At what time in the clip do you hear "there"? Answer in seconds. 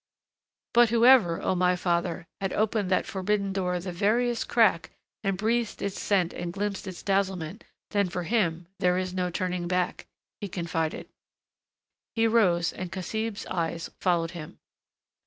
8.79-8.97